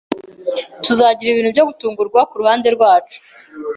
Tuzagira 0.83 1.29
ibintu 1.31 1.49
byo 1.55 1.63
gutungurwa 1.69 2.19
kuruhande 2.29 2.67
rwacu 2.75 3.17